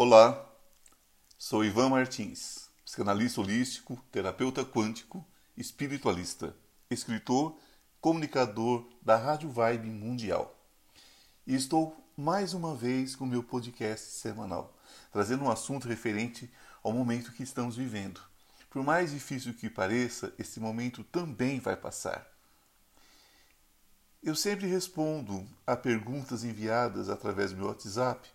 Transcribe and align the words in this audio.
Olá, 0.00 0.48
sou 1.36 1.64
Ivan 1.64 1.88
Martins, 1.88 2.70
psicanalista 2.84 3.40
holístico, 3.40 4.00
terapeuta 4.12 4.64
quântico, 4.64 5.26
espiritualista, 5.56 6.54
escritor, 6.88 7.58
comunicador 8.00 8.88
da 9.02 9.16
Rádio 9.16 9.50
Vibe 9.50 9.88
Mundial. 9.88 10.56
E 11.44 11.52
estou 11.52 11.96
mais 12.16 12.54
uma 12.54 12.76
vez 12.76 13.16
com 13.16 13.26
meu 13.26 13.42
podcast 13.42 14.06
semanal, 14.12 14.72
trazendo 15.10 15.42
um 15.42 15.50
assunto 15.50 15.88
referente 15.88 16.48
ao 16.80 16.92
momento 16.92 17.32
que 17.32 17.42
estamos 17.42 17.74
vivendo. 17.74 18.20
Por 18.70 18.84
mais 18.84 19.10
difícil 19.10 19.52
que 19.52 19.68
pareça, 19.68 20.32
esse 20.38 20.60
momento 20.60 21.02
também 21.02 21.58
vai 21.58 21.76
passar. 21.76 22.24
Eu 24.22 24.36
sempre 24.36 24.68
respondo 24.68 25.44
a 25.66 25.76
perguntas 25.76 26.44
enviadas 26.44 27.08
através 27.08 27.50
do 27.50 27.56
meu 27.56 27.66
WhatsApp, 27.66 28.30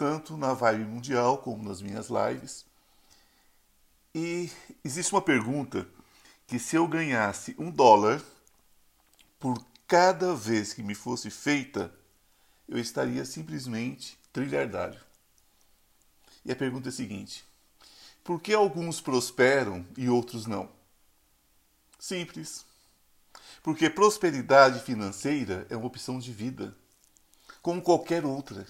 tanto 0.00 0.34
na 0.34 0.54
Vibe 0.54 0.86
Mundial 0.86 1.36
como 1.36 1.62
nas 1.62 1.82
minhas 1.82 2.08
lives. 2.08 2.64
E 4.14 4.50
existe 4.82 5.12
uma 5.12 5.20
pergunta 5.20 5.86
que 6.46 6.58
se 6.58 6.74
eu 6.74 6.88
ganhasse 6.88 7.54
um 7.58 7.70
dólar 7.70 8.22
por 9.38 9.62
cada 9.86 10.34
vez 10.34 10.72
que 10.72 10.82
me 10.82 10.94
fosse 10.94 11.28
feita, 11.30 11.94
eu 12.66 12.78
estaria 12.78 13.26
simplesmente 13.26 14.18
trilhardário. 14.32 14.98
E 16.46 16.50
a 16.50 16.56
pergunta 16.56 16.88
é 16.88 16.92
a 16.92 16.92
seguinte: 16.92 17.44
por 18.24 18.40
que 18.40 18.54
alguns 18.54 19.02
prosperam 19.02 19.86
e 19.98 20.08
outros 20.08 20.46
não? 20.46 20.70
Simples. 21.98 22.64
Porque 23.62 23.90
prosperidade 23.90 24.80
financeira 24.80 25.66
é 25.68 25.76
uma 25.76 25.88
opção 25.88 26.18
de 26.18 26.32
vida, 26.32 26.74
como 27.60 27.82
qualquer 27.82 28.24
outra, 28.24 28.66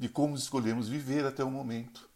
de 0.00 0.08
como 0.08 0.34
escolhemos 0.34 0.88
viver 0.88 1.26
até 1.26 1.44
o 1.44 1.50
momento, 1.50 2.08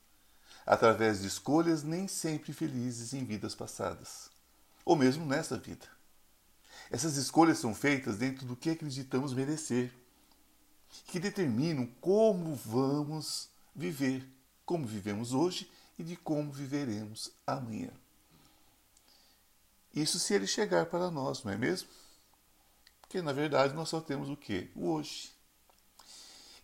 através 0.64 1.20
de 1.20 1.26
escolhas 1.26 1.82
nem 1.82 2.08
sempre 2.08 2.50
felizes 2.50 3.12
em 3.12 3.26
vidas 3.26 3.54
passadas, 3.54 4.30
ou 4.86 4.96
mesmo 4.96 5.26
nesta 5.26 5.58
vida. 5.58 5.86
Essas 6.90 7.18
escolhas 7.18 7.58
são 7.58 7.74
feitas 7.74 8.16
dentro 8.16 8.46
do 8.46 8.56
que 8.56 8.70
acreditamos 8.70 9.34
merecer, 9.34 9.92
que 11.08 11.20
determinam 11.20 11.86
como 12.00 12.54
vamos 12.54 13.50
viver, 13.76 14.26
como 14.64 14.86
vivemos 14.86 15.34
hoje 15.34 15.70
e 15.98 16.02
de 16.02 16.16
como 16.16 16.50
viveremos 16.50 17.32
amanhã. 17.46 17.90
Isso 19.92 20.18
se 20.18 20.32
ele 20.32 20.46
chegar 20.46 20.86
para 20.86 21.10
nós, 21.10 21.44
não 21.44 21.52
é 21.52 21.58
mesmo? 21.58 21.90
Porque 23.02 23.20
na 23.20 23.32
verdade 23.34 23.74
nós 23.74 23.90
só 23.90 24.00
temos 24.00 24.30
o 24.30 24.36
que? 24.38 24.70
O 24.74 24.88
hoje. 24.88 25.33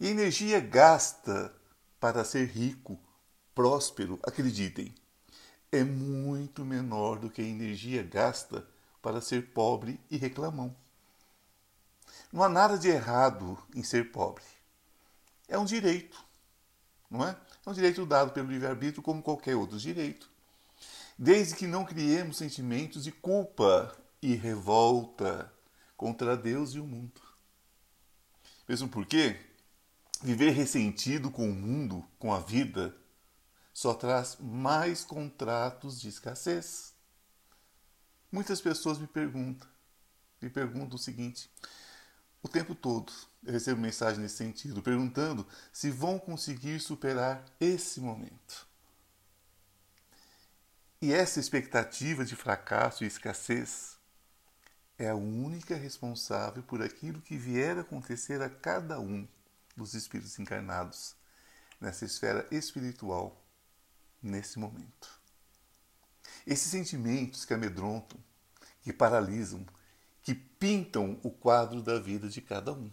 E 0.00 0.08
energia 0.08 0.58
gasta 0.58 1.54
para 2.00 2.24
ser 2.24 2.46
rico, 2.46 2.98
próspero, 3.54 4.18
acreditem, 4.22 4.94
é 5.70 5.84
muito 5.84 6.64
menor 6.64 7.18
do 7.18 7.30
que 7.30 7.42
a 7.42 7.44
energia 7.44 8.02
gasta 8.02 8.66
para 9.02 9.20
ser 9.20 9.52
pobre 9.52 10.00
e 10.10 10.16
reclamão. 10.16 10.74
Não 12.32 12.42
há 12.42 12.48
nada 12.48 12.78
de 12.78 12.88
errado 12.88 13.58
em 13.74 13.82
ser 13.82 14.10
pobre. 14.10 14.42
É 15.46 15.58
um 15.58 15.64
direito, 15.64 16.24
não 17.10 17.24
é? 17.24 17.36
É 17.64 17.70
um 17.70 17.74
direito 17.74 18.06
dado 18.06 18.32
pelo 18.32 18.50
livre-arbítrio 18.50 19.02
como 19.02 19.22
qualquer 19.22 19.54
outro 19.54 19.78
direito 19.78 20.30
desde 21.22 21.54
que 21.54 21.66
não 21.66 21.84
criemos 21.84 22.38
sentimentos 22.38 23.04
de 23.04 23.12
culpa 23.12 23.94
e 24.22 24.34
revolta 24.34 25.52
contra 25.94 26.34
Deus 26.34 26.70
e 26.72 26.80
o 26.80 26.86
mundo. 26.86 27.20
Mesmo 28.66 28.88
porque 28.88 29.36
viver 30.22 30.50
ressentido 30.50 31.30
com 31.30 31.48
o 31.48 31.54
mundo, 31.54 32.04
com 32.18 32.32
a 32.32 32.40
vida, 32.40 32.94
só 33.72 33.94
traz 33.94 34.36
mais 34.38 35.04
contratos 35.04 36.00
de 36.00 36.08
escassez. 36.08 36.92
Muitas 38.30 38.60
pessoas 38.60 38.98
me 38.98 39.06
perguntam, 39.06 39.68
me 40.40 40.50
perguntam 40.50 40.96
o 40.96 40.98
seguinte: 40.98 41.50
o 42.42 42.48
tempo 42.48 42.74
todo 42.74 43.12
eu 43.42 43.52
recebo 43.52 43.80
mensagem 43.80 44.20
nesse 44.20 44.36
sentido, 44.36 44.82
perguntando 44.82 45.46
se 45.72 45.90
vão 45.90 46.18
conseguir 46.18 46.78
superar 46.80 47.44
esse 47.58 48.00
momento. 48.00 48.68
E 51.02 51.14
essa 51.14 51.40
expectativa 51.40 52.26
de 52.26 52.36
fracasso 52.36 53.02
e 53.02 53.06
escassez 53.06 53.96
é 54.98 55.08
a 55.08 55.14
única 55.14 55.74
responsável 55.74 56.62
por 56.62 56.82
aquilo 56.82 57.22
que 57.22 57.38
vier 57.38 57.78
a 57.78 57.80
acontecer 57.80 58.42
a 58.42 58.50
cada 58.50 59.00
um 59.00 59.26
dos 59.76 59.94
espíritos 59.94 60.38
encarnados 60.38 61.14
nessa 61.80 62.04
esfera 62.04 62.46
espiritual 62.50 63.42
nesse 64.22 64.58
momento. 64.58 65.20
Esses 66.46 66.70
sentimentos 66.70 67.44
que 67.44 67.54
amedrontam, 67.54 68.22
que 68.82 68.92
paralisam, 68.92 69.66
que 70.22 70.34
pintam 70.34 71.18
o 71.22 71.30
quadro 71.30 71.82
da 71.82 71.98
vida 71.98 72.28
de 72.28 72.40
cada 72.40 72.72
um. 72.72 72.90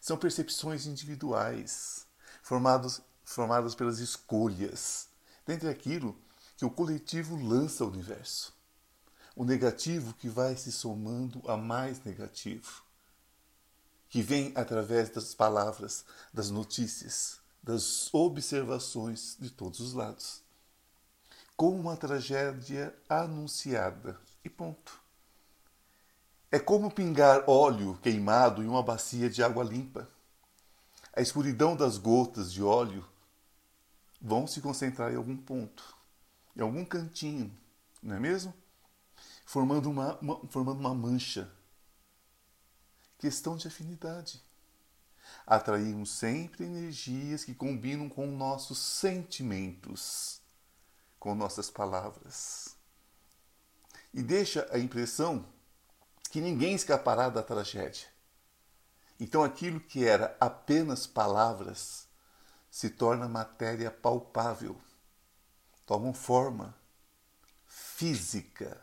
São 0.00 0.18
percepções 0.18 0.86
individuais, 0.86 2.06
formadas, 2.42 3.00
formadas 3.24 3.74
pelas 3.74 3.98
escolhas, 3.98 5.08
dentre 5.46 5.68
aquilo 5.68 6.20
que 6.56 6.64
o 6.64 6.70
coletivo 6.70 7.36
lança 7.36 7.84
ao 7.84 7.90
universo. 7.90 8.54
O 9.34 9.44
negativo 9.44 10.12
que 10.14 10.28
vai 10.28 10.56
se 10.56 10.72
somando 10.72 11.42
a 11.48 11.56
mais 11.56 12.02
negativo, 12.04 12.82
que 14.08 14.22
vem 14.22 14.52
através 14.54 15.10
das 15.10 15.34
palavras, 15.34 16.04
das 16.32 16.50
notícias, 16.50 17.40
das 17.62 18.12
observações 18.12 19.36
de 19.38 19.50
todos 19.50 19.80
os 19.80 19.92
lados. 19.92 20.42
Como 21.56 21.78
uma 21.78 21.96
tragédia 21.96 22.94
anunciada. 23.08 24.18
E 24.44 24.48
ponto. 24.48 25.00
É 26.50 26.58
como 26.58 26.90
pingar 26.90 27.44
óleo 27.48 27.98
queimado 28.02 28.62
em 28.62 28.68
uma 28.68 28.82
bacia 28.82 29.28
de 29.28 29.42
água 29.42 29.64
limpa. 29.64 30.08
A 31.12 31.20
escuridão 31.20 31.76
das 31.76 31.98
gotas 31.98 32.52
de 32.52 32.62
óleo 32.62 33.06
vão 34.20 34.46
se 34.46 34.60
concentrar 34.60 35.12
em 35.12 35.16
algum 35.16 35.36
ponto 35.36 35.98
em 36.58 36.62
algum 36.62 36.84
cantinho, 36.84 37.56
não 38.02 38.16
é 38.16 38.20
mesmo? 38.20 38.52
Formando 39.46 39.88
uma, 39.88 40.18
uma, 40.18 40.40
formando 40.48 40.80
uma 40.80 40.92
mancha. 40.92 41.48
Questão 43.18 43.56
de 43.56 43.68
afinidade. 43.68 44.42
Atraímos 45.46 46.10
sempre 46.10 46.64
energias 46.64 47.44
que 47.44 47.54
combinam 47.54 48.08
com 48.08 48.26
nossos 48.26 48.78
sentimentos, 48.78 50.40
com 51.18 51.34
nossas 51.34 51.68
palavras. 51.68 52.76
E 54.14 54.22
deixa 54.22 54.66
a 54.72 54.78
impressão 54.78 55.44
que 56.30 56.40
ninguém 56.40 56.74
escapará 56.74 57.28
da 57.28 57.42
tragédia. 57.42 58.06
Então 59.20 59.42
aquilo 59.42 59.80
que 59.80 60.06
era 60.06 60.36
apenas 60.40 61.06
palavras 61.06 62.06
se 62.70 62.88
torna 62.88 63.28
matéria 63.28 63.90
palpável 63.90 64.80
tomam 65.88 66.12
forma 66.12 66.76
física. 67.66 68.78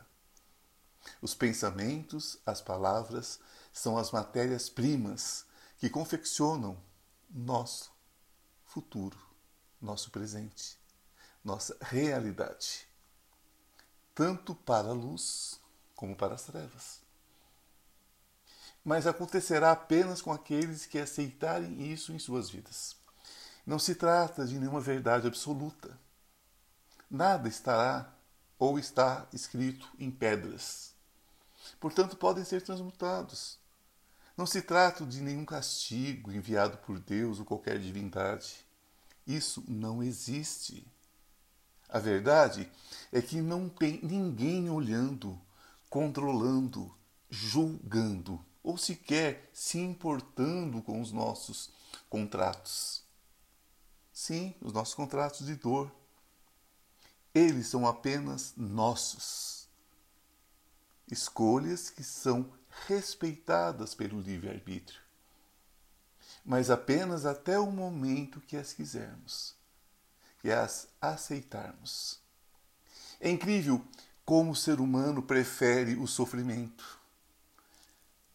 Os 1.22 1.36
pensamentos, 1.36 2.40
as 2.44 2.62
palavras, 2.62 3.40
são 3.78 3.98
as 3.98 4.12
matérias-primas 4.12 5.46
que 5.78 5.90
confeccionam 5.90 6.82
nosso 7.30 7.92
futuro, 8.64 9.18
nosso 9.82 10.10
presente, 10.10 10.78
nossa 11.44 11.76
realidade, 11.82 12.88
tanto 14.14 14.56
para 14.56 14.88
a 14.88 14.94
luz 14.94 15.60
como 15.96 16.16
para 16.16 16.36
as 16.36 16.44
trevas. 16.44 17.02
Mas 18.84 19.06
acontecerá 19.06 19.72
apenas 19.72 20.22
com 20.22 20.32
aqueles 20.32 20.86
que 20.86 21.00
aceitarem 21.00 21.92
isso 21.92 22.14
em 22.14 22.20
suas 22.20 22.50
vidas. 22.50 22.96
Não 23.66 23.80
se 23.80 23.96
trata 23.96 24.46
de 24.46 24.58
nenhuma 24.58 24.80
verdade 24.80 25.28
absoluta 25.28 26.00
nada 27.10 27.48
estará 27.48 28.14
ou 28.58 28.80
está 28.80 29.28
escrito 29.34 29.90
em 30.00 30.10
pedras. 30.12 30.94
Portanto, 31.80 32.16
podem 32.16 32.44
ser 32.44 32.62
transmutados. 32.62 33.60
Não 34.38 34.46
se 34.46 34.62
trata 34.62 35.06
de 35.06 35.22
nenhum 35.22 35.46
castigo 35.46 36.32
enviado 36.32 36.78
por 36.80 37.00
Deus 37.00 37.40
ou 37.40 37.46
qualquer 37.46 37.80
divindade. 37.80 38.66
Isso 39.26 39.64
não 39.68 40.04
existe. 40.04 40.86
A 41.88 42.00
verdade 42.00 42.70
é 43.12 43.22
que 43.22 43.42
não 43.42 43.70
tem 43.70 44.00
ninguém 44.04 44.70
olhando, 44.70 45.40
controlando, 45.90 46.94
julgando 47.30 48.44
ou 48.62 48.78
sequer 48.78 49.50
se 49.54 49.80
importando 49.80 50.82
com 50.82 51.00
os 51.00 51.12
nossos 51.12 51.72
contratos. 52.10 53.04
Sim, 54.12 54.54
os 54.62 54.74
nossos 54.74 54.94
contratos 54.94 55.46
de 55.46 55.56
dor 55.56 55.92
eles 57.36 57.68
são 57.68 57.86
apenas 57.86 58.54
nossos. 58.56 59.68
Escolhas 61.12 61.90
que 61.90 62.02
são 62.02 62.50
respeitadas 62.88 63.96
pelo 63.96 64.20
livre-arbítrio. 64.20 65.00
mas 66.44 66.70
apenas 66.70 67.26
até 67.26 67.58
o 67.58 67.72
momento 67.72 68.40
que 68.40 68.56
as 68.56 68.72
quisermos, 68.72 69.56
que 70.40 70.52
as 70.52 70.88
aceitarmos. 71.02 72.20
É 73.20 73.30
incrível 73.30 73.84
como 74.24 74.52
o 74.52 74.56
ser 74.56 74.80
humano 74.80 75.24
prefere 75.24 75.96
o 75.96 76.06
sofrimento. 76.06 77.00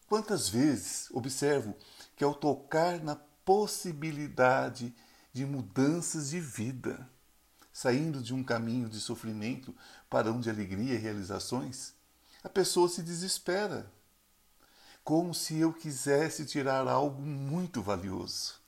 Quantas 0.07 0.49
vezes 0.49 1.09
observo 1.11 1.73
que 2.17 2.23
ao 2.23 2.33
tocar 2.33 3.01
na 3.01 3.15
possibilidade 3.15 4.93
de 5.31 5.45
mudanças 5.45 6.31
de 6.31 6.39
vida, 6.39 7.09
saindo 7.71 8.21
de 8.21 8.33
um 8.33 8.43
caminho 8.43 8.89
de 8.89 8.99
sofrimento 8.99 9.73
para 10.09 10.31
um 10.31 10.41
de 10.41 10.49
alegria 10.49 10.95
e 10.95 10.97
realizações, 10.97 11.93
a 12.43 12.49
pessoa 12.49 12.89
se 12.89 13.01
desespera, 13.01 13.89
como 15.03 15.33
se 15.33 15.59
eu 15.59 15.73
quisesse 15.73 16.45
tirar 16.45 16.87
algo 16.87 17.21
muito 17.21 17.81
valioso. 17.81 18.59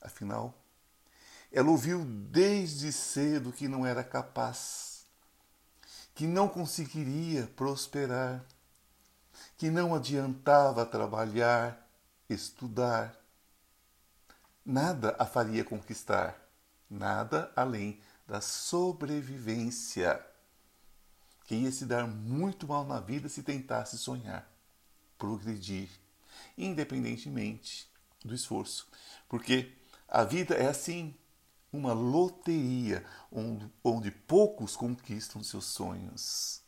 Afinal, 0.00 0.54
ela 1.52 1.70
ouviu 1.70 2.04
desde 2.04 2.92
cedo 2.92 3.52
que 3.52 3.66
não 3.66 3.86
era 3.86 4.04
capaz, 4.04 5.04
que 6.14 6.26
não 6.26 6.48
conseguiria 6.48 7.46
prosperar, 7.56 8.44
que 9.56 9.70
não 9.70 9.94
adiantava 9.94 10.84
trabalhar, 10.86 11.88
estudar. 12.28 13.16
Nada 14.64 15.14
a 15.18 15.26
faria 15.26 15.64
conquistar, 15.64 16.36
nada 16.90 17.52
além 17.54 18.00
da 18.26 18.40
sobrevivência, 18.40 20.24
que 21.44 21.54
ia 21.54 21.70
se 21.70 21.86
dar 21.86 22.06
muito 22.06 22.66
mal 22.66 22.84
na 22.84 22.98
vida 22.98 23.28
se 23.28 23.42
tentasse 23.42 23.96
sonhar, 23.96 24.48
progredir, 25.18 25.88
independentemente 26.56 27.90
do 28.24 28.34
esforço. 28.34 28.88
Porque 29.28 29.72
a 30.08 30.24
vida 30.24 30.54
é 30.54 30.68
assim, 30.68 31.14
uma 31.72 31.92
loteria 31.92 33.04
onde, 33.30 33.70
onde 33.82 34.10
poucos 34.10 34.76
conquistam 34.76 35.42
seus 35.42 35.66
sonhos. 35.66 36.62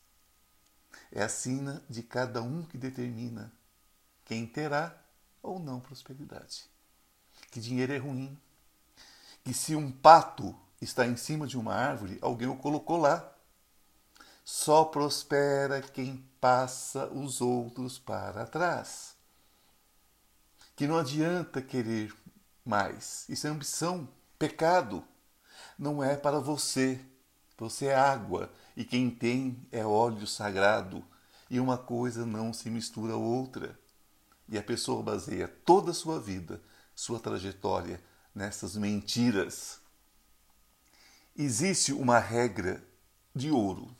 É 1.10 1.22
a 1.22 1.28
sina 1.28 1.82
de 1.88 2.02
cada 2.02 2.42
um 2.42 2.62
que 2.62 2.76
determina 2.76 3.52
quem 4.24 4.46
terá 4.46 4.94
ou 5.42 5.58
não 5.58 5.80
prosperidade. 5.80 6.64
Que 7.50 7.60
dinheiro 7.60 7.92
é 7.92 7.96
ruim. 7.96 8.38
Que 9.42 9.54
se 9.54 9.74
um 9.74 9.90
pato 9.90 10.54
está 10.80 11.06
em 11.06 11.16
cima 11.16 11.46
de 11.46 11.56
uma 11.56 11.74
árvore, 11.74 12.18
alguém 12.20 12.48
o 12.48 12.56
colocou 12.56 12.98
lá. 12.98 13.34
Só 14.50 14.82
prospera 14.82 15.82
quem 15.82 16.24
passa 16.40 17.06
os 17.08 17.42
outros 17.42 17.98
para 17.98 18.46
trás. 18.46 19.14
Que 20.74 20.86
não 20.86 20.96
adianta 20.96 21.60
querer 21.60 22.16
mais. 22.64 23.28
Isso 23.28 23.46
é 23.46 23.50
ambição, 23.50 24.08
pecado. 24.38 25.04
Não 25.78 26.02
é 26.02 26.16
para 26.16 26.40
você. 26.40 26.98
Você 27.58 27.88
é 27.88 27.94
água 27.94 28.50
e 28.74 28.86
quem 28.86 29.10
tem 29.10 29.68
é 29.70 29.84
óleo 29.84 30.26
sagrado. 30.26 31.04
E 31.50 31.60
uma 31.60 31.76
coisa 31.76 32.24
não 32.24 32.50
se 32.54 32.70
mistura 32.70 33.12
a 33.12 33.18
outra. 33.18 33.78
E 34.48 34.56
a 34.56 34.62
pessoa 34.62 35.02
baseia 35.02 35.46
toda 35.46 35.90
a 35.90 35.94
sua 35.94 36.18
vida, 36.18 36.58
sua 36.94 37.20
trajetória, 37.20 38.02
nessas 38.34 38.76
mentiras. 38.76 39.78
Existe 41.36 41.92
uma 41.92 42.18
regra 42.18 42.82
de 43.36 43.50
ouro. 43.50 43.97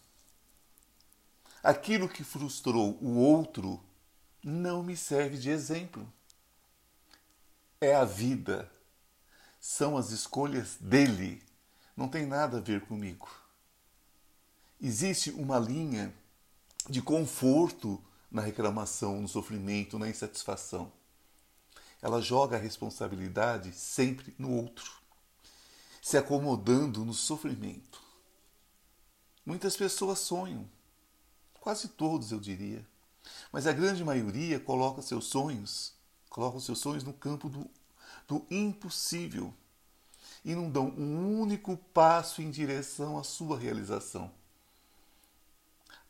Aquilo 1.62 2.08
que 2.08 2.22
frustrou 2.22 2.96
o 3.00 3.16
outro 3.18 3.82
não 4.42 4.82
me 4.82 4.96
serve 4.96 5.36
de 5.38 5.50
exemplo. 5.50 6.10
É 7.80 7.94
a 7.94 8.04
vida. 8.04 8.70
São 9.60 9.96
as 9.96 10.10
escolhas 10.10 10.76
dele. 10.80 11.42
Não 11.96 12.08
tem 12.08 12.26
nada 12.26 12.58
a 12.58 12.60
ver 12.60 12.82
comigo. 12.82 13.28
Existe 14.80 15.30
uma 15.30 15.58
linha 15.58 16.14
de 16.88 17.02
conforto 17.02 18.02
na 18.30 18.40
reclamação, 18.40 19.20
no 19.20 19.28
sofrimento, 19.28 19.98
na 19.98 20.08
insatisfação. 20.08 20.92
Ela 22.00 22.20
joga 22.20 22.56
a 22.56 22.60
responsabilidade 22.60 23.72
sempre 23.72 24.32
no 24.38 24.52
outro, 24.52 24.92
se 26.00 26.16
acomodando 26.16 27.04
no 27.04 27.12
sofrimento. 27.12 28.00
Muitas 29.44 29.76
pessoas 29.76 30.20
sonham, 30.20 30.68
quase 31.68 31.88
todos 31.88 32.32
eu 32.32 32.40
diria, 32.40 32.82
mas 33.52 33.66
a 33.66 33.72
grande 33.72 34.02
maioria 34.02 34.58
coloca 34.58 35.02
seus 35.02 35.26
sonhos, 35.26 35.92
coloca 36.30 36.58
seus 36.60 36.78
sonhos 36.78 37.04
no 37.04 37.12
campo 37.12 37.46
do, 37.46 37.70
do 38.26 38.46
impossível 38.50 39.52
e 40.42 40.54
não 40.54 40.70
dão 40.70 40.86
um 40.96 41.38
único 41.38 41.76
passo 41.92 42.40
em 42.40 42.50
direção 42.50 43.18
à 43.18 43.22
sua 43.22 43.58
realização. 43.58 44.30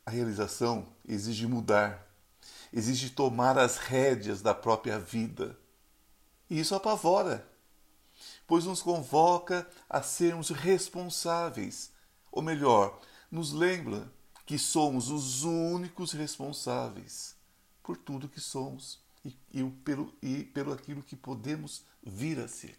A 0.05 0.11
realização 0.11 0.87
exige 1.05 1.45
mudar, 1.45 2.07
exige 2.71 3.09
tomar 3.09 3.57
as 3.57 3.75
rédeas 3.75 4.41
da 4.41 4.53
própria 4.53 4.97
vida. 4.97 5.59
E 6.49 6.57
isso 6.57 6.73
apavora, 6.73 7.45
pois 8.47 8.63
nos 8.63 8.81
convoca 8.81 9.67
a 9.89 10.01
sermos 10.01 10.51
responsáveis, 10.51 11.91
ou 12.31 12.41
melhor, 12.41 12.97
nos 13.29 13.51
lembra 13.51 14.09
que 14.49 14.57
somos 14.57 15.11
os 15.11 15.43
únicos 15.43 16.11
responsáveis 16.11 17.35
por 17.83 17.95
tudo 17.95 18.27
que 18.27 18.41
somos 18.41 18.99
e, 19.23 19.37
e, 19.53 19.63
pelo, 19.85 20.11
e 20.23 20.43
pelo 20.43 20.73
aquilo 20.73 21.03
que 21.03 21.15
podemos 21.15 21.83
vir 22.01 22.39
a 22.39 22.47
ser. 22.47 22.75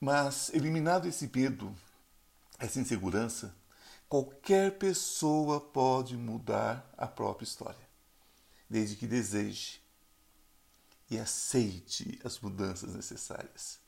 Mas, 0.00 0.50
eliminado 0.54 1.08
esse 1.08 1.28
medo, 1.34 1.74
essa 2.60 2.78
insegurança, 2.78 3.52
Qualquer 4.08 4.78
pessoa 4.78 5.60
pode 5.60 6.16
mudar 6.16 6.88
a 6.96 7.08
própria 7.08 7.44
história, 7.44 7.88
desde 8.70 8.94
que 8.94 9.04
deseje 9.04 9.82
e 11.10 11.18
aceite 11.18 12.20
as 12.22 12.38
mudanças 12.38 12.94
necessárias. 12.94 13.80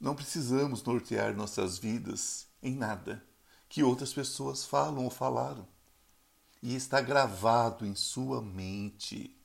Não 0.00 0.16
precisamos 0.16 0.82
nortear 0.82 1.32
nossas 1.32 1.78
vidas 1.78 2.48
em 2.60 2.74
nada 2.74 3.24
que 3.68 3.82
outras 3.82 4.12
pessoas 4.12 4.64
falam 4.64 5.04
ou 5.04 5.10
falaram. 5.10 5.66
E 6.62 6.74
está 6.74 7.00
gravado 7.00 7.86
em 7.86 7.94
sua 7.94 8.42
mente 8.42 9.36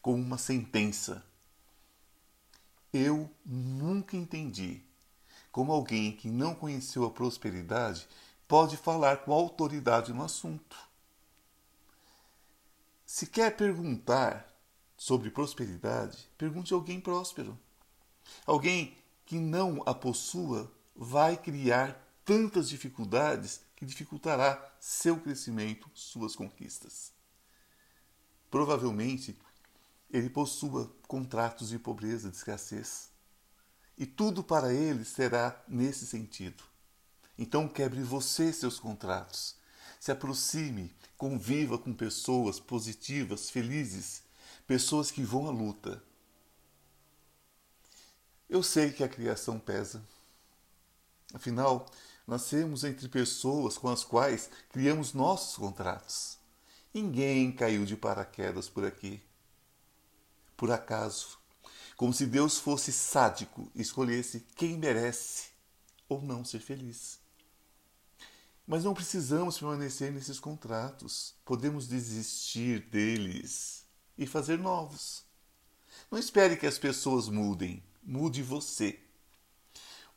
como 0.00 0.18
uma 0.18 0.38
sentença. 0.38 1.24
Eu 2.92 3.30
nunca 3.44 4.16
entendi 4.16 4.82
como 5.50 5.72
alguém 5.72 6.12
que 6.12 6.28
não 6.28 6.54
conheceu 6.54 7.04
a 7.04 7.10
prosperidade 7.10 8.06
pode 8.46 8.76
falar 8.76 9.18
com 9.18 9.32
autoridade 9.32 10.12
no 10.12 10.24
assunto. 10.24 10.76
Se 13.06 13.26
quer 13.26 13.56
perguntar 13.56 14.48
sobre 14.96 15.30
prosperidade, 15.30 16.28
pergunte 16.36 16.72
a 16.72 16.76
alguém 16.76 17.00
próspero. 17.00 17.58
Alguém 18.46 18.96
que 19.26 19.36
não 19.36 19.82
a 19.86 19.94
possua 19.94 20.70
vai 20.94 21.36
criar 21.36 22.00
tantas 22.24 22.68
dificuldades 22.68 23.60
que 23.80 23.86
dificultará 23.86 24.62
seu 24.78 25.18
crescimento, 25.18 25.90
suas 25.94 26.36
conquistas. 26.36 27.12
Provavelmente 28.50 29.40
ele 30.10 30.28
possua 30.28 30.94
contratos 31.08 31.70
de 31.70 31.78
pobreza, 31.78 32.28
de 32.28 32.36
escassez. 32.36 33.08
E 33.96 34.04
tudo 34.04 34.44
para 34.44 34.70
ele 34.70 35.02
será 35.02 35.64
nesse 35.66 36.06
sentido. 36.06 36.62
Então 37.38 37.66
quebre 37.66 38.02
você 38.02 38.52
seus 38.52 38.78
contratos. 38.78 39.56
Se 39.98 40.12
aproxime, 40.12 40.94
conviva 41.16 41.78
com 41.78 41.94
pessoas 41.94 42.60
positivas, 42.60 43.48
felizes, 43.48 44.22
pessoas 44.66 45.10
que 45.10 45.22
vão 45.22 45.46
à 45.46 45.50
luta. 45.50 46.04
Eu 48.46 48.62
sei 48.62 48.92
que 48.92 49.02
a 49.02 49.08
criação 49.08 49.58
pesa. 49.58 50.06
Afinal, 51.32 51.90
nascemos 52.30 52.84
entre 52.84 53.08
pessoas 53.08 53.76
com 53.76 53.88
as 53.88 54.04
quais 54.04 54.48
criamos 54.70 55.12
nossos 55.12 55.56
contratos. 55.56 56.38
Ninguém 56.94 57.50
caiu 57.50 57.84
de 57.84 57.96
paraquedas 57.96 58.68
por 58.68 58.84
aqui. 58.84 59.20
Por 60.56 60.70
acaso, 60.70 61.40
como 61.96 62.14
se 62.14 62.26
Deus 62.26 62.56
fosse 62.56 62.92
sádico 62.92 63.68
e 63.74 63.82
escolhesse 63.82 64.46
quem 64.54 64.78
merece 64.78 65.48
ou 66.08 66.22
não 66.22 66.44
ser 66.44 66.60
feliz. 66.60 67.18
Mas 68.64 68.84
não 68.84 68.94
precisamos 68.94 69.58
permanecer 69.58 70.12
nesses 70.12 70.38
contratos. 70.38 71.34
Podemos 71.44 71.88
desistir 71.88 72.78
deles 72.90 73.84
e 74.16 74.24
fazer 74.24 74.56
novos. 74.56 75.24
Não 76.08 76.16
espere 76.16 76.56
que 76.56 76.66
as 76.68 76.78
pessoas 76.78 77.28
mudem. 77.28 77.82
Mude 78.04 78.40
você. 78.40 79.00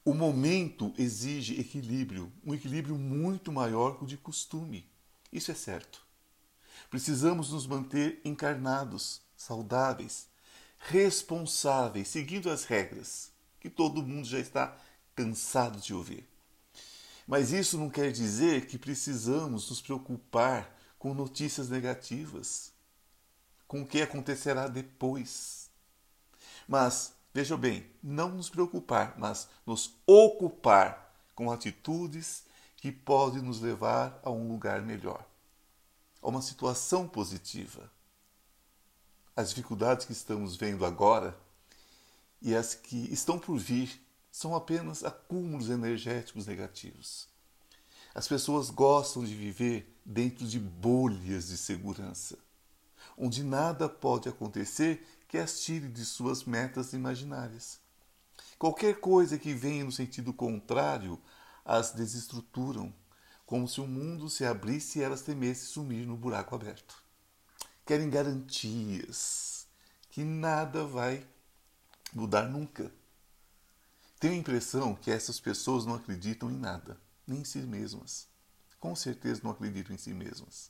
O 0.05 0.13
momento 0.13 0.93
exige 0.97 1.59
equilíbrio, 1.59 2.31
um 2.45 2.53
equilíbrio 2.53 2.97
muito 2.97 3.51
maior 3.51 3.97
que 3.97 4.03
o 4.03 4.07
de 4.07 4.17
costume. 4.17 4.85
Isso 5.31 5.51
é 5.51 5.55
certo. 5.55 6.05
Precisamos 6.89 7.51
nos 7.51 7.65
manter 7.65 8.19
encarnados, 8.25 9.21
saudáveis, 9.35 10.27
responsáveis, 10.77 12.09
seguindo 12.09 12.49
as 12.49 12.65
regras 12.65 13.31
que 13.59 13.69
todo 13.69 14.03
mundo 14.03 14.27
já 14.27 14.39
está 14.39 14.77
cansado 15.15 15.79
de 15.79 15.93
ouvir. 15.93 16.27
Mas 17.25 17.53
isso 17.53 17.77
não 17.77 17.89
quer 17.89 18.11
dizer 18.11 18.65
que 18.65 18.77
precisamos 18.77 19.69
nos 19.69 19.81
preocupar 19.81 20.77
com 20.99 21.13
notícias 21.13 21.69
negativas, 21.69 22.73
com 23.67 23.81
o 23.81 23.87
que 23.87 24.01
acontecerá 24.01 24.67
depois. 24.67 25.69
Mas, 26.67 27.13
veja 27.33 27.57
bem, 27.57 27.85
não 28.01 28.29
nos 28.29 28.49
preocupar, 28.49 29.15
mas 29.17 29.47
nos 29.65 29.95
ocupar 30.05 31.13
com 31.33 31.51
atitudes 31.51 32.43
que 32.77 32.91
podem 32.91 33.41
nos 33.41 33.59
levar 33.59 34.19
a 34.23 34.29
um 34.29 34.47
lugar 34.47 34.81
melhor, 34.81 35.25
a 36.21 36.27
uma 36.27 36.41
situação 36.41 37.07
positiva. 37.07 37.89
As 39.35 39.49
dificuldades 39.49 40.05
que 40.05 40.11
estamos 40.11 40.55
vendo 40.55 40.85
agora 40.85 41.35
e 42.41 42.53
as 42.53 42.75
que 42.75 43.11
estão 43.11 43.39
por 43.39 43.57
vir 43.57 43.99
são 44.31 44.55
apenas 44.55 45.03
acúmulos 45.03 45.69
energéticos 45.69 46.45
negativos. 46.45 47.27
As 48.13 48.27
pessoas 48.27 48.69
gostam 48.69 49.23
de 49.23 49.33
viver 49.33 49.97
dentro 50.05 50.45
de 50.45 50.59
bolhas 50.59 51.47
de 51.47 51.57
segurança, 51.57 52.37
onde 53.17 53.43
nada 53.43 53.89
pode 53.89 54.29
acontecer 54.29 55.07
que 55.33 55.39
as 55.39 55.61
tire 55.61 55.87
de 55.87 56.05
suas 56.05 56.43
metas 56.43 56.93
imaginárias. 56.93 57.79
Qualquer 58.59 58.99
coisa 58.99 59.35
que 59.35 59.51
venha 59.51 59.83
no 59.83 59.91
sentido 59.91 60.31
contrário 60.31 61.19
as 61.65 61.91
desestruturam, 61.91 62.93
como 63.43 63.67
se 63.67 63.81
o 63.81 63.87
mundo 63.87 64.29
se 64.29 64.45
abrisse 64.45 64.99
e 64.99 65.01
elas 65.01 65.23
temessem 65.23 65.65
sumir 65.65 66.05
no 66.05 66.15
buraco 66.15 66.53
aberto. 66.53 66.95
Querem 67.83 68.11
garantias 68.11 69.65
que 70.11 70.23
nada 70.23 70.85
vai 70.85 71.25
mudar 72.13 72.43
nunca 72.43 72.91
tenho 74.19 74.35
a 74.35 74.37
impressão 74.37 74.93
que 74.93 75.09
essas 75.09 75.39
pessoas 75.39 75.83
não 75.83 75.95
acreditam 75.95 76.51
em 76.51 76.59
nada, 76.59 76.95
nem 77.25 77.39
em 77.39 77.43
si 77.43 77.57
mesmas. 77.57 78.27
Com 78.79 78.95
certeza 78.95 79.41
não 79.43 79.49
acreditam 79.49 79.95
em 79.95 79.97
si 79.97 80.13
mesmas. 80.13 80.69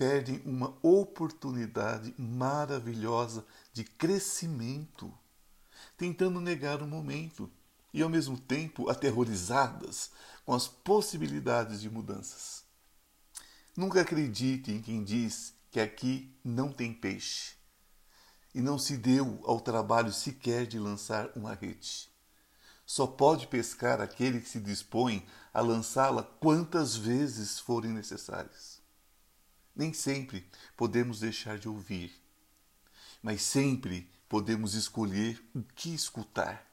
Perdem 0.00 0.40
uma 0.46 0.74
oportunidade 0.80 2.14
maravilhosa 2.16 3.44
de 3.70 3.84
crescimento, 3.84 5.12
tentando 5.94 6.40
negar 6.40 6.80
o 6.80 6.86
momento 6.86 7.50
e, 7.92 8.00
ao 8.00 8.08
mesmo 8.08 8.38
tempo, 8.38 8.88
aterrorizadas 8.88 10.10
com 10.46 10.54
as 10.54 10.66
possibilidades 10.66 11.82
de 11.82 11.90
mudanças. 11.90 12.64
Nunca 13.76 14.00
acredite 14.00 14.72
em 14.72 14.80
quem 14.80 15.04
diz 15.04 15.52
que 15.70 15.78
aqui 15.78 16.34
não 16.42 16.72
tem 16.72 16.94
peixe 16.94 17.52
e 18.54 18.62
não 18.62 18.78
se 18.78 18.96
deu 18.96 19.38
ao 19.44 19.60
trabalho 19.60 20.14
sequer 20.14 20.66
de 20.66 20.78
lançar 20.78 21.30
uma 21.36 21.52
rede. 21.52 22.08
Só 22.86 23.06
pode 23.06 23.48
pescar 23.48 24.00
aquele 24.00 24.40
que 24.40 24.48
se 24.48 24.60
dispõe 24.60 25.28
a 25.52 25.60
lançá-la 25.60 26.22
quantas 26.22 26.96
vezes 26.96 27.60
forem 27.60 27.92
necessárias. 27.92 28.79
Nem 29.74 29.92
sempre 29.92 30.46
podemos 30.76 31.20
deixar 31.20 31.58
de 31.58 31.68
ouvir, 31.68 32.12
mas 33.22 33.42
sempre 33.42 34.10
podemos 34.28 34.74
escolher 34.74 35.42
o 35.54 35.62
que 35.62 35.94
escutar, 35.94 36.66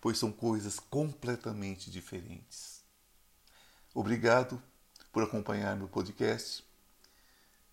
pois 0.00 0.18
são 0.18 0.32
coisas 0.32 0.78
completamente 0.78 1.90
diferentes. 1.90 2.82
Obrigado 3.94 4.62
por 5.12 5.22
acompanhar 5.22 5.76
meu 5.76 5.88
podcast. 5.88 6.64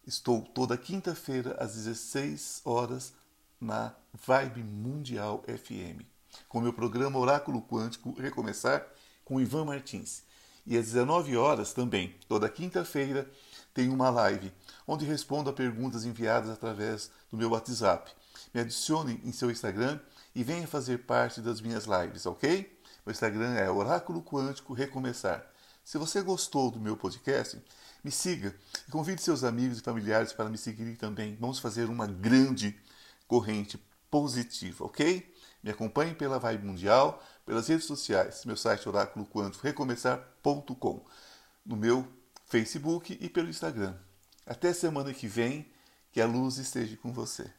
Estou 0.06 0.42
toda 0.42 0.78
quinta-feira 0.78 1.56
às 1.60 1.76
16 1.76 2.62
horas 2.64 3.14
na 3.60 3.96
Vibe 4.14 4.64
Mundial 4.64 5.44
FM, 5.48 6.04
com 6.48 6.62
meu 6.62 6.74
programa 6.74 7.18
Oráculo 7.20 7.62
Quântico 7.62 8.14
Recomeçar 8.20 8.86
com 9.24 9.42
Ivan 9.42 9.66
Martins. 9.66 10.24
E 10.66 10.78
às 10.78 10.86
19 10.86 11.38
horas 11.38 11.74
também, 11.74 12.16
toda 12.28 12.50
quinta-feira, 12.50 13.32
tem 13.76 13.90
uma 13.90 14.10
live 14.10 14.52
onde 14.88 15.06
respondo 15.06 15.50
a 15.50 15.54
perguntas 15.54 16.06
enviadas 16.06 16.50
através 16.50 17.12
do 17.30 17.38
meu 17.38 17.52
WhatsApp. 17.52 18.10
Me 18.54 18.62
adicione 18.62 19.22
em 19.24 19.34
seu 19.34 19.52
Instagram 19.52 20.00
e 20.34 20.44
venha 20.44 20.66
fazer 20.66 21.00
parte 21.00 21.42
das 21.42 21.60
minhas 21.60 21.86
lives, 21.86 22.26
ok? 22.26 22.80
Meu 23.06 23.12
Instagram 23.12 23.54
é 23.54 23.70
Oráculo 23.70 24.24
Quântico 24.24 24.74
Recomeçar. 24.74 25.46
Se 25.84 25.98
você 25.98 26.22
gostou 26.22 26.72
do 26.72 26.80
meu 26.80 26.96
podcast, 26.96 27.62
me 28.02 28.12
siga 28.12 28.56
e 28.88 28.92
convide 28.92 29.22
seus 29.22 29.44
amigos 29.44 29.80
e 29.80 29.82
familiares 29.82 30.32
para 30.32 30.50
me 30.50 30.58
seguirem 30.58 30.96
também. 30.96 31.36
Vamos 31.40 31.60
fazer 31.60 31.90
uma 31.90 32.08
grande 32.08 32.80
corrente 33.28 33.78
positiva, 34.10 34.86
ok? 34.86 35.36
Me 35.62 35.72
acompanhe 35.72 36.16
pela 36.16 36.40
Vibe 36.40 36.66
Mundial, 36.66 37.22
pelas 37.46 37.68
redes 37.68 37.86
sociais, 37.86 38.46
meu 38.46 38.56
site 38.56 38.88
oráculo 38.88 39.28
recomeçar.com, 39.62 41.06
no 41.66 41.76
meu 41.76 42.08
Facebook 42.56 43.18
e 43.20 43.28
pelo 43.28 43.50
Instagram. 43.50 43.94
Até 44.46 44.72
semana 44.72 45.14
que 45.14 45.28
vem, 45.28 45.70
que 46.10 46.22
a 46.22 46.26
luz 46.26 46.58
esteja 46.58 46.96
com 46.96 47.12
você. 47.12 47.52